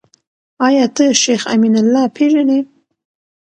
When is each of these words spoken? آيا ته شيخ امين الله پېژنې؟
آيا 0.67 0.85
ته 0.95 1.05
شيخ 1.21 1.41
امين 1.53 1.75
الله 1.81 2.03
پېژنې؟ 2.15 2.59